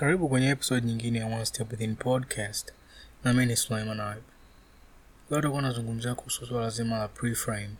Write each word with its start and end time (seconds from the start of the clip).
Karibu 0.00 0.28
kwenye 0.28 0.48
episode 0.48 0.86
nyingine 0.86 1.18
ya 1.18 1.26
One 1.26 1.44
Step 1.46 1.70
Within 1.70 1.96
podcast, 1.96 2.72
na 3.24 3.32
mimi 3.32 3.46
ni 3.46 3.56
Sulaiman. 3.56 3.96
Leo 3.98 4.14
tutakuwa 5.30 5.62
nazungumzia 5.62 6.14
kuhusu 6.14 6.46
swala 6.46 6.70
zima 6.70 6.98
la 6.98 7.08
preframe. 7.08 7.70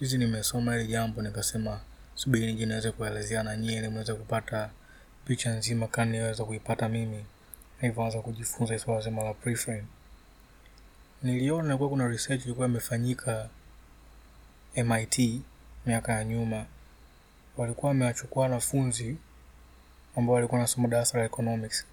Juzi 0.00 0.18
nimesoma 0.18 0.74
hili 0.74 0.86
jambo 0.86 1.22
nikasema 1.22 1.80
subiri 2.14 2.46
nije 2.46 2.66
niweze 2.66 2.90
kuelezea 2.90 3.42
na 3.42 3.56
nyie 3.56 3.78
ili 3.78 3.88
muweze 3.88 4.14
kupata 4.14 4.70
picha 5.26 5.50
nzima 5.50 5.86
kama 5.86 6.10
niweza 6.10 6.44
kuipata 6.44 6.88
mimi 6.88 7.24
nilivyoanza 7.82 8.20
kujifunza 8.20 8.78
swala 8.78 9.00
zima 9.00 9.22
la 9.22 9.34
preframe. 9.34 9.84
Niliona 11.22 11.76
kuwa 11.76 11.88
kuna 11.88 12.08
research 12.08 12.44
ilikuwa 12.44 12.68
imefanyika 12.68 13.48
MIT 14.76 15.40
miaka 15.86 16.12
ya 16.12 16.24
nyuma, 16.24 16.66
walikuwa 17.56 17.88
wamewachukua 17.88 18.42
wanafunzi 18.42 19.16
ambao 20.16 20.34
walikuwa 20.34 20.58
wanasoma 20.58 20.88
darasa 20.88 21.18
la 21.18 21.24
economics. 21.24 21.84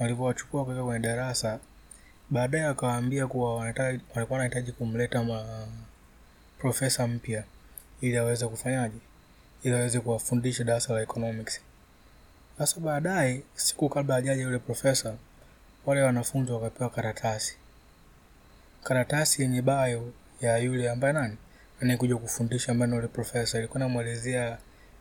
Walivyowachukua 0.00 0.64
kuweka 0.64 0.84
kwenye 0.84 0.98
darasa, 1.00 1.58
baadaye 2.30 2.64
akawaambia 2.66 3.26
kuwa 3.26 3.56
walikuwa 3.56 4.26
wanahitaji 4.30 4.72
kumleta 4.72 5.24
profesa 6.58 7.06
mpya 7.06 7.44
ili 8.00 8.16
aweze 8.16 8.46
kufanyaje, 8.46 8.96
ili 9.62 9.74
aweze 9.74 10.00
kuwafundisha 10.00 10.64
darasa 10.64 10.94
la 10.94 11.02
economics. 11.02 11.60
Sasa 12.58 12.80
baadaye, 12.80 13.42
siku 13.54 13.88
kabla 13.88 14.16
ajaja 14.16 14.42
yule 14.42 14.58
profesa, 14.58 15.14
wale 15.86 16.02
wanafunzi 16.02 16.52
wakapewa 16.52 16.90
karatasi, 16.90 17.56
karatasi 18.84 19.42
yenye 19.42 19.62
bayo 19.62 20.12
ya 20.40 20.58
yule 20.58 20.90
ambaye 20.90 21.12
nani 21.12 21.36
anayekuja 21.82 22.16
kufundisha, 22.16 22.72
ambaye 22.72 22.90
ni 22.90 22.96
yule 22.96 23.08
profesa. 23.08 23.58
Ilikuwa 23.58 23.78
namwelezea 23.80 24.58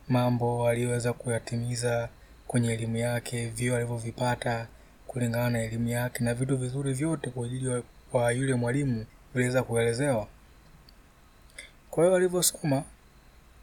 mambo 0.07 0.67
aliyoweza 0.67 1.13
kuyatimiza 1.13 2.09
kwenye 2.51 2.73
elimu 2.73 2.97
yake, 2.97 3.47
vyo 3.47 3.75
alivyovipata 3.75 4.67
kulingana 5.07 5.49
na 5.49 5.63
elimu 5.63 5.87
yake, 5.89 6.23
na 6.23 6.33
vitu 6.33 6.57
vizuri 6.57 6.93
vyote 6.93 7.29
kwa 7.29 7.45
ajili 7.45 7.83
wa 8.13 8.31
yule 8.31 8.55
mwalimu 8.55 9.05
viliweza 9.33 9.63
kuelezewa. 9.63 10.27
Kwa 11.91 12.03
hiyo 12.03 12.15
alivyosoma 12.15 12.83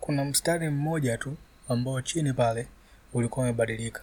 kuna 0.01 0.25
mstari 0.25 0.71
mmoja 0.71 1.19
tu 1.19 1.37
ambao 1.69 2.03
chini 2.03 2.33
pale 2.33 2.67
ulikuwa 3.15 3.45
umebadilika. 3.47 4.01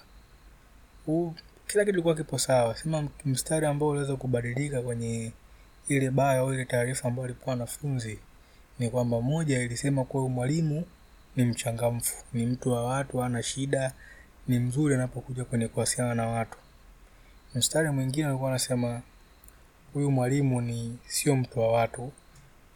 Huu 1.06 1.34
kila 1.68 1.84
kitu 1.84 1.92
kilikuwa 1.94 2.16
kipo 2.16 2.40
sawa, 2.40 2.76
sema 2.78 3.08
mstari 3.26 3.66
ambao 3.66 3.90
uliweza 3.90 4.16
kubadilika 4.16 4.82
kwenye 4.82 5.32
ile 5.88 6.12
bio 6.12 6.24
au 6.30 6.54
ile 6.54 6.66
taarifa 6.66 7.08
ambayo 7.08 7.26
alipewa 7.26 7.50
wanafunzi 7.52 8.20
ni 8.80 8.90
kwamba 8.90 9.22
moja 9.22 9.62
ilisema 9.62 10.06
kuwa 10.06 10.30
mwalimu 10.30 10.84
ni 11.36 11.46
mchangamfu, 11.46 12.24
ni 12.34 12.46
mtu 12.46 12.72
wa 12.72 12.84
watu, 12.86 13.24
ana 13.24 13.44
shida, 13.44 13.94
ni 14.48 14.60
mzuri 14.60 14.96
anapokuja 14.96 15.46
kwenye 15.46 15.68
kuwasiliana 15.68 16.16
na 16.16 16.28
watu. 16.28 16.58
Mstari 17.56 17.90
mwingine 17.90 18.28
alikuwa 18.28 18.50
anasema 18.50 19.02
huyu 19.94 20.12
mwalimu 20.12 20.62
ni 20.62 20.98
sio 21.08 21.36
mtu 21.36 21.60
wa 21.60 21.72
watu, 21.72 22.12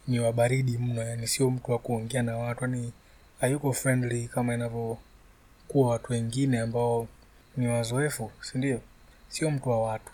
ni 0.08 0.20
wa 0.20 0.32
baridi 0.32 0.78
mno, 0.78 1.02
yani 1.02 1.26
sio 1.26 1.50
mtu 1.50 1.72
wa 1.72 1.78
kuongea 1.78 2.22
na 2.22 2.36
watu, 2.36 2.64
yani 2.64 2.92
hayuko 3.40 3.72
friendly 3.72 4.28
kama 4.28 4.54
inavyokuwa 4.54 5.90
watu 5.90 6.12
wengine 6.12 6.60
ambao 6.60 7.08
ni 7.56 7.68
wazoefu, 7.68 8.30
si 8.40 8.58
ndio? 8.58 8.80
Sio 9.28 9.50
mtu 9.50 9.68
wa 9.68 9.82
watu. 9.82 10.12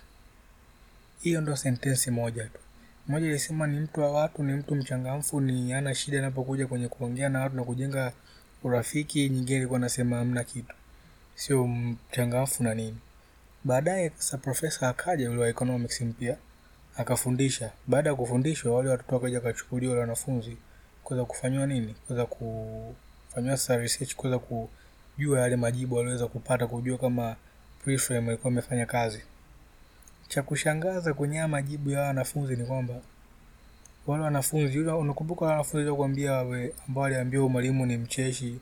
Hiyo 1.21 1.41
ndo 1.41 1.57
sentensi 1.57 2.11
moja 2.11 2.45
tu. 2.45 2.59
Moja 3.09 3.27
ilisema 3.27 3.67
ni 3.67 3.81
mtu 3.81 4.01
wa 4.01 4.13
watu, 4.13 4.43
ni 4.43 4.53
mtu 4.53 4.75
mchangamfu, 4.75 5.41
ni 5.41 5.73
ana 5.75 5.95
shida 5.95 6.19
anapokuja 6.19 6.67
kwenye 6.67 6.89
kuongea 6.89 7.29
na 7.29 7.41
watu 7.41 7.57
na 7.57 7.65
kujenga 7.65 8.13
urafiki. 8.65 9.29
Nyingine 9.29 9.59
ilikuwa 9.59 9.79
nasema 9.79 10.17
hamna 10.17 10.45
kitu, 10.45 10.75
sio 11.37 11.67
mchangamfu 11.67 12.63
na 12.63 12.75
nini. 12.75 12.97
Baadaye 13.65 14.11
sasa 14.17 14.39
profesa 14.39 14.89
akaja 14.89 15.25
yule 15.25 15.41
wa 15.41 15.49
economics 15.49 16.01
mpya 16.01 16.37
akafundisha. 16.97 17.71
Baada 17.87 18.11
ya 18.11 18.17
kufundishwa, 18.17 18.75
wale 18.77 18.89
watoto 18.91 19.15
wakaja 19.15 19.37
wakachukuliwa 19.39 19.91
wale 19.91 20.01
wanafunzi 20.01 20.57
kuweza 21.05 21.25
kufanywa 21.25 21.67
nini, 21.67 21.95
kuweza 22.07 22.27
kufanywa 22.27 23.57
sasa 23.57 23.77
research, 23.77 24.15
kuweza 24.15 24.39
kujua 24.39 25.41
yale 25.41 25.57
majibu 25.57 25.95
waliweza 25.95 26.27
kupata, 26.27 26.67
kujua 26.67 26.99
kama 26.99 27.37
preframe 27.85 28.27
ilikuwa 28.29 28.53
imefanya 28.53 28.87
kazi. 28.87 29.23
Cha 30.29 30.43
kushangaza 30.43 31.15
kwenye 31.15 31.37
haya 31.37 31.49
majibu 31.49 31.91
ya 31.91 32.01
wanafunzi 32.01 32.57
ni 32.57 32.65
kwamba 32.65 32.95
wale 34.07 34.23
wanafunzi 34.25 34.77
yule, 34.79 34.93
unakumbuka 34.93 35.45
wanafunzi 35.45 35.77
waliokuambia 35.77 36.39
ambao 36.39 37.03
waliambiwa 37.03 37.49
mwalimu 37.49 37.87
ni 37.87 37.97
mcheshi, 37.97 38.59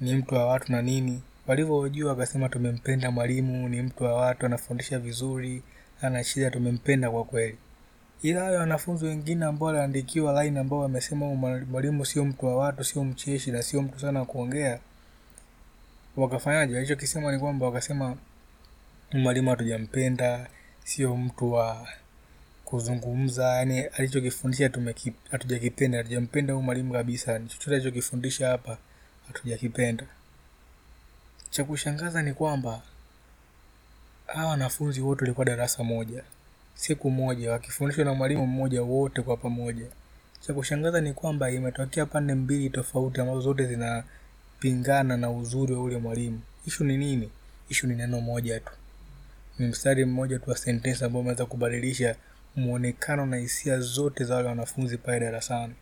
ni 0.00 0.14
mtu 0.14 0.34
wa 0.34 0.46
watu 0.46 0.72
na 0.72 0.82
nini, 0.82 1.22
walivyojua 1.46 2.10
wakasema 2.10 2.48
tumempenda 2.48 3.10
mwalimu, 3.10 3.68
ni 3.68 3.82
mtu 3.82 4.04
wa 4.04 4.14
watu, 4.14 4.46
anafundisha 4.46 4.98
vizuri, 4.98 5.62
ana 6.02 6.24
shida, 6.24 6.50
tumempenda 6.50 7.10
kwa 7.10 7.24
kweli. 7.24 7.58
Ila 8.22 8.40
hayo 8.44 8.58
wanafunzi 8.58 9.04
wengine 9.06 9.44
ambao 9.44 9.66
waliandikiwa 9.66 10.44
line 10.44 10.60
ambao 10.60 10.78
wamesema 10.78 11.26
mwalimu 11.70 12.04
sio 12.06 12.24
mtu 12.24 12.46
wa 12.46 12.56
watu, 12.56 12.84
sio 12.84 13.04
mcheshi 13.04 13.50
na 13.50 13.62
sio 13.62 13.82
mtu 13.82 14.00
sana 14.00 14.24
kuongea, 14.24 14.78
wakafanyaje? 16.16 16.74
Walichokisema 16.74 17.32
ni 17.32 17.38
kwamba 17.38 17.66
wakasema 17.66 18.16
mwalimu 19.12 19.50
hatujampenda, 19.50 20.46
sio 20.84 21.16
mtu 21.16 21.52
wa 21.52 21.88
kuzungumza, 22.64 23.44
yani 23.44 23.80
alichokifundisha 23.80 24.70
hatujakipenda, 25.30 25.98
hatujampenda 25.98 26.52
huyu 26.52 26.64
mwalimu 26.64 26.92
kabisa, 26.92 27.40
chochote 27.40 27.74
alichokifundisha 27.74 28.48
hapa 28.48 28.78
hatujakipenda. 29.26 30.06
Cha 31.52 31.64
kushangaza 31.64 32.22
ni 32.22 32.34
kwamba 32.34 32.82
hawa 34.26 34.50
wanafunzi 34.50 35.00
wote 35.00 35.20
walikuwa 35.24 35.44
darasa 35.46 35.84
moja, 35.84 36.22
siku 36.74 37.10
moja, 37.10 37.52
wakifundishwa 37.52 38.04
na 38.04 38.14
mwalimu 38.14 38.46
mmoja, 38.46 38.82
wote 38.82 39.22
kwa 39.22 39.36
pamoja. 39.36 39.86
Cha 40.40 40.54
kushangaza 40.54 41.00
ni 41.00 41.12
kwamba 41.12 41.50
imetokea 41.50 42.06
pande 42.06 42.34
mbili 42.34 42.70
tofauti 42.70 43.20
ambazo 43.20 43.40
zote 43.40 43.66
zinapingana 43.66 45.16
na 45.16 45.30
uzuri 45.30 45.72
wa 45.74 45.82
ule 45.82 45.98
mwalimu. 45.98 46.40
Ishu 46.66 46.84
ni 46.84 46.96
nini? 46.96 47.30
Ishu 47.68 47.86
ni 47.86 47.94
neno 47.94 48.20
moja 48.20 48.60
tu, 48.60 48.72
ni 49.58 49.66
mstari 49.66 50.04
mmoja 50.04 50.38
tu 50.38 50.50
wa 50.50 50.56
sentensi 50.56 51.04
ambao 51.04 51.20
umeweza 51.20 51.46
kubadilisha 51.46 52.16
muonekano 52.56 53.26
na 53.26 53.36
hisia 53.36 53.80
zote 53.80 54.24
za 54.24 54.34
wale 54.36 54.48
wanafunzi 54.48 54.96
pale 54.98 55.20
darasani. 55.20 55.74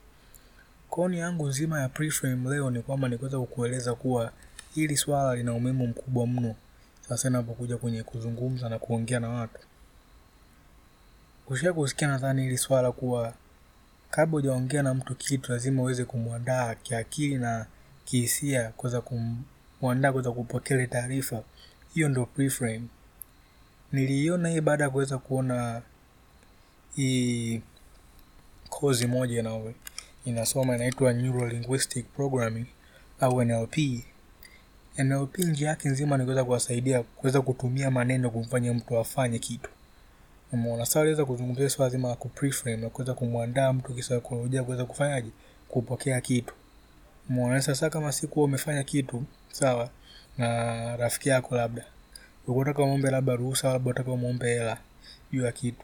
Koni 0.90 1.18
yangu 1.18 1.46
nzima 1.48 1.80
ya 1.80 1.88
preframe 1.88 2.50
leo 2.50 2.70
ni 2.70 2.82
kwamba 2.82 3.08
nikuweza 3.08 3.38
kukueleza 3.38 3.94
kuwa 3.94 4.32
hili 4.74 4.96
swala 4.96 5.34
lina 5.36 5.52
umuhimu 5.54 5.86
mkubwa 5.86 6.26
mno 6.26 6.54
sasa 7.08 7.28
inapokuja 7.28 7.76
kwenye 7.76 8.02
kuzungumza 8.02 8.68
na 8.68 8.78
kuongea 8.78 9.20
na 9.20 9.28
watu. 9.28 9.58
ushia 11.48 11.72
kusikia 11.72 12.08
nadhani 12.08 12.42
hili 12.42 12.58
swala 12.58 12.92
kuwa 12.92 13.34
kabla 14.10 14.32
hujaongea 14.32 14.82
na 14.82 14.94
mtu 14.94 15.14
kitu 15.14 15.52
lazima 15.52 15.82
uweze 15.82 16.04
kumwandaa 16.04 16.74
kiakili 16.74 17.34
na 17.38 17.66
kihisia, 18.04 18.68
kuweza 18.70 19.00
kumwandaa 19.00 20.10
kuweza 20.12 20.32
kupokea 20.32 20.86
taarifa. 20.86 21.42
Hiyo 21.94 22.08
ndo 22.08 22.26
preframe. 22.26 22.82
Niliiona 23.92 24.48
hii 24.48 24.60
baada 24.60 24.84
ya 24.84 24.90
kuweza 24.90 25.18
kuona 25.18 25.82
hii 26.96 27.62
kozi 28.68 29.06
moja 29.06 29.42
na 29.42 29.60
inasoma 30.24 30.74
inaitwa 30.76 31.12
neurolinguistic 31.12 32.06
Programming 32.06 32.66
au 33.20 33.44
NLP. 33.44 33.76
NLP 34.98 35.38
njia 35.38 35.68
yake 35.68 35.88
nzima 35.88 36.16
ni 36.18 36.24
kuweza 36.24 36.44
kuwasaidia 36.44 37.02
kuweza 37.02 37.40
kutumia 37.42 37.90
maneno 37.90 38.30
kumfanya 38.30 38.74
mtu 38.74 38.98
afanye 38.98 39.38
kitu. 39.38 39.70
Umeona, 40.52 40.86
sasa 40.86 41.00
aliweza 41.00 41.24
kuzungumzia 41.24 41.68
swala 41.70 41.90
zima 41.90 42.08
la 42.08 42.14
kupreframe 42.14 42.76
na 42.76 42.90
kuweza 42.90 43.14
kumwandaa 43.14 43.72
mtu 43.72 43.94
kisaikolojia 43.94 44.62
kuweza 44.64 44.84
kufanyaje, 44.84 45.30
kupokea 45.68 46.20
kitu. 46.20 46.54
Umeona, 47.30 47.62
sasa 47.62 47.90
kama 47.90 48.12
siku 48.12 48.42
umefanya 48.44 48.82
kitu 48.82 49.24
sawa 49.52 49.90
na 50.38 50.96
rafiki 50.96 51.28
yako, 51.28 51.56
labda 51.56 51.84
ukotaka 52.46 52.82
muombe 52.86 53.10
labda 53.10 53.34
ruhusa, 53.36 53.72
labda 53.72 53.90
utaka 53.90 54.16
muombe 54.16 54.48
hela 54.54 54.76
juu 55.32 55.44
ya 55.44 55.52
kitu. 55.52 55.82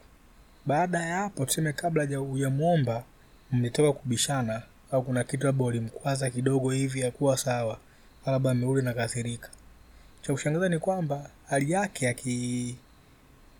Baada 0.65 0.99
ya 0.99 1.15
hapo, 1.15 1.45
tuseme 1.45 1.73
kabla 1.73 2.17
hujamuomba, 2.17 3.03
mlitoka 3.51 3.99
kubishana 3.99 4.61
au 4.91 5.03
kuna 5.03 5.23
kitu 5.23 5.45
labda 5.45 5.65
ulimkwaza 5.65 6.29
kidogo 6.29 6.71
hivi, 6.71 7.01
hakuwa 7.01 7.37
sawa 7.37 7.77
labda 8.31 8.51
amerudi 8.51 8.81
na 8.85 8.93
kasirika. 8.93 9.49
Cha 10.21 10.33
kushangaza 10.33 10.69
ni 10.69 10.79
kwamba 10.79 11.29
hali 11.49 11.71
yake 11.71 12.05
ya 12.05 12.13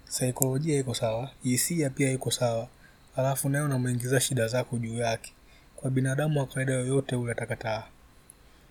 kisaikolojia 0.06 0.80
iko 0.80 0.94
sawa, 0.94 1.30
hisia 1.44 1.90
pia 1.90 2.12
iko 2.12 2.32
sawa, 2.32 2.68
alafu 3.16 3.50
naye 3.50 3.64
unamuingiza 3.66 4.20
shida 4.20 4.48
zako 4.48 4.78
juu 4.78 4.96
yake. 4.98 5.34
Kwa 5.76 5.92
binadamu 5.92 6.40
wa 6.40 6.46
kawaida 6.46 6.74
yoyote 6.74 7.16
ule 7.16 7.32
atakataa, 7.32 7.84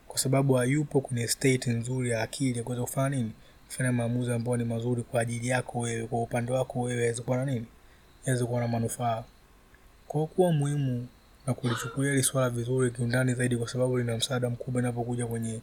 kwa 0.08 0.18
sababu 0.18 0.54
hayupo 0.54 1.00
kwenye 1.00 1.28
state 1.28 1.66
nzuri 1.66 2.10
ya 2.10 2.22
akili 2.22 2.62
kuweza 2.62 2.82
kufanya 2.82 3.16
nini, 3.16 3.32
kufanya 3.66 3.92
maamuzi 3.92 4.32
ambayo 4.32 4.56
ni 4.56 4.64
mazuri 4.64 5.02
kwa 5.02 5.20
ajili 5.20 5.48
yako 5.48 5.78
wewe, 5.80 6.06
kwa 6.06 6.22
upande 6.22 6.52
wako 6.52 6.80
wewe, 6.80 7.02
aweze 7.04 7.22
kuwa 7.22 7.36
na 7.36 7.44
nini, 7.44 7.66
aweze 8.26 8.44
kuwa 8.44 8.60
na 8.60 8.68
manufaa. 8.68 9.24
Kwa 10.08 10.26
kuwa 10.26 10.52
muhimu 10.52 11.06
na 11.46 11.54
kulichukulia 11.54 12.10
hili 12.10 12.22
swala 12.22 12.50
vizuri 12.50 12.90
kiundani 12.90 13.34
zaidi, 13.34 13.56
kwa 13.56 13.68
sababu 13.68 13.98
lina 13.98 14.16
msaada 14.16 14.50
mkubwa 14.50 14.82
inapokuja 14.82 15.26
kwenye 15.26 15.60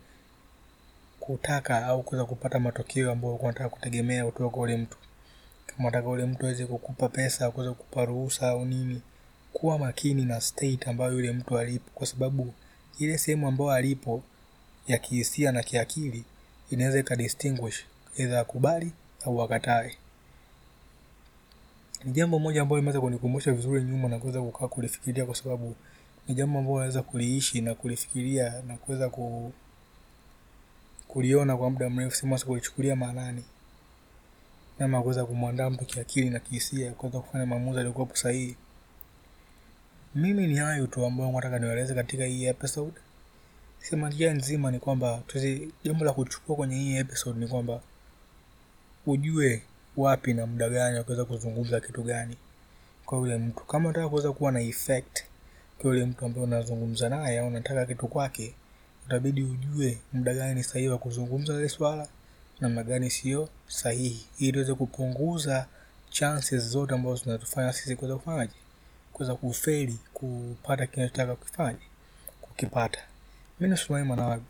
kutaka 1.26 1.86
au 1.86 2.04
kuweza 2.04 2.26
kupata 2.26 2.60
matokeo 2.60 3.12
ambayo 3.12 3.36
unataka 3.36 3.70
kutegemea 3.70 4.26
kutoka 4.26 4.50
kwa 4.50 4.64
ule 4.64 4.78
mtu. 4.78 4.98
Kama 5.68 5.80
unataka 5.90 6.10
ule 6.10 6.26
mtu 6.26 6.46
aweze 6.46 6.66
kukupa 6.66 7.10
pesa 7.10 7.52
kuweza 7.52 7.72
kukupa 7.74 8.06
ruhusa 8.06 8.50
au 8.50 8.66
nini 8.66 9.02
kuwa 9.54 9.80
makini 9.80 10.26
na 10.26 10.42
state 10.42 10.88
ambayo 10.88 11.14
yule 11.14 11.32
mtu 11.32 11.58
alipo. 11.58 11.92
Kwa 11.96 12.08
sababu 12.08 12.54
ile 13.00 13.18
sehemu 13.18 13.48
ambayo 13.48 13.72
alipo 13.72 14.24
ya 14.88 14.98
kihisia 14.98 15.52
na 15.52 15.64
kiakili 15.64 16.24
inaweza 16.72 17.00
ikadistinguish 17.00 17.86
either 18.18 18.38
akubali 18.38 18.92
au 19.26 19.42
akatae. 19.42 19.98
Ni 22.04 22.12
jambo 22.12 22.40
moja 22.40 22.62
ambalo 22.62 22.80
limeweza 22.80 23.02
kunikumbusha 23.02 23.52
vizuri 23.52 23.84
nyuma 23.84 24.10
na 24.10 24.20
kuweza 24.20 24.42
kukaa 24.42 24.68
kulifikiria 24.68 25.26
kwa 25.26 25.36
sababu 25.36 25.76
ni 26.28 26.36
jambo 26.36 26.60
ambalo 26.60 26.80
naweza 26.80 27.02
kuliishi 27.02 27.62
na 27.62 27.76
kulifikiria 27.76 28.62
na 28.68 28.78
kuweza 28.78 29.10
ku, 29.10 29.52
kuliona 31.14 31.58
kwa 31.58 31.70
muda 31.70 31.90
mrefu 31.90 32.16
simasa 32.16 32.46
kulichukulia 32.46 32.96
maanani. 32.96 33.44
Nama 34.80 35.02
kuweza 35.02 35.26
kumwandaa 35.26 35.70
mtu 35.70 35.86
kiakili 35.86 36.30
na 36.30 36.40
kihisia 36.40 36.92
kuweza 36.92 37.20
kufanya 37.20 37.46
maamuzi 37.46 37.80
aliyokuwapo 37.80 38.16
sahihi. 38.16 38.56
Mimi 40.16 40.48
ni 40.48 40.56
hayo 40.56 40.88
tu 40.88 41.06
ambayo 41.06 41.32
nataka 41.32 41.60
niwaeleze 41.60 41.94
katika 41.96 42.26
hii 42.26 42.46
episode. 42.46 42.94
Sema 43.80 44.10
njia 44.10 44.34
nzima 44.34 44.72
ni 44.72 44.80
kwamba 44.80 45.22
jambo 45.84 46.06
la 46.06 46.14
kuchukua 46.14 46.56
kwenye 46.56 46.76
hii 46.76 46.96
episode 46.98 47.40
ni 47.40 47.48
kwamba 47.48 47.82
ujue 49.06 49.62
wapi 49.98 50.34
na 50.34 50.46
muda 50.46 50.70
gani 50.70 50.98
wakiweza 50.98 51.26
kuzungumza 51.26 51.80
kitu 51.80 52.04
gani 52.04 52.38
kwa 53.06 53.18
yule 53.18 53.38
mtu. 53.38 53.64
Kama 53.64 53.86
unataka 53.90 54.10
kuweza 54.10 54.32
kuwa 54.32 54.52
na 54.52 54.62
effect 54.62 55.24
kwa 55.78 55.90
yule 55.92 56.06
mtu 56.06 56.26
ambaye 56.26 56.44
unazungumza 56.48 57.10
naye 57.10 57.40
au 57.40 57.48
unataka 57.48 57.86
kitu 57.86 58.08
kwake 58.08 58.54
utabidi 59.06 59.44
ujue 59.44 59.98
muda 60.14 60.34
gani 60.34 60.56
ni 60.56 60.64
sahihi 60.64 60.90
wa 60.90 60.98
kuzungumza 60.98 61.54
ile 61.54 61.70
swala 61.70 62.08
na 62.62 62.70
muda 62.70 62.84
gani 62.84 63.10
sio 63.10 63.50
sahihi 63.68 64.26
ili 64.40 64.58
uweze 64.58 64.74
kupunguza 64.74 65.68
chances 66.10 66.64
zote 66.64 66.94
ambazo 66.94 67.16
zinatufanya 67.24 67.74
sisi 67.74 67.96
kuweza 67.96 68.16
kufanyaje 68.18 68.54
kuweza 69.14 69.36
kufeli 69.36 69.98
kupata 70.14 70.88
kinachotaka 70.88 71.36
kufanya 71.36 71.78
kukipata. 72.42 73.00
Mi 73.60 73.68
ni 73.68 73.78
Sulaiman 73.78 74.18
Nawabi 74.20 74.44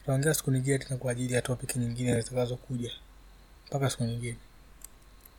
tutaongea 0.00 0.34
siku 0.34 0.50
nyingine 0.50 0.78
tena 0.78 0.96
kwa 0.96 1.12
ajili 1.12 1.34
ya 1.34 1.42
topic 1.42 1.76
nyingine 1.76 2.20
zitakazokuja 2.20 2.90
mpaka 3.68 3.90
siku 3.90 4.04
nyingine 4.04 4.36